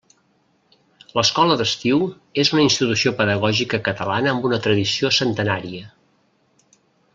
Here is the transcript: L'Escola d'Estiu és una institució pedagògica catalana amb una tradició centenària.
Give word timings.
L'Escola 1.17 1.57
d'Estiu 1.59 1.99
és 2.45 2.51
una 2.57 2.63
institució 2.69 3.13
pedagògica 3.21 3.81
catalana 3.91 4.33
amb 4.33 4.49
una 4.51 4.61
tradició 4.65 5.15
centenària. 5.21 5.87